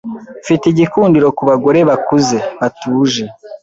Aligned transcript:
Mfite 0.41 0.63
igikundiro 0.67 1.27
kubagore 1.37 1.79
bakuze, 1.89 2.37
batuje. 2.59 3.23